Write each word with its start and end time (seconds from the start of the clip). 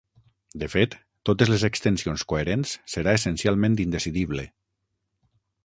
De 0.61 0.69
fet, 0.75 0.95
totes 1.29 1.51
les 1.51 1.65
extensions 1.69 2.25
coherents 2.33 2.73
serà 2.95 3.15
essencialment 3.21 3.77
indecidible. 3.87 4.47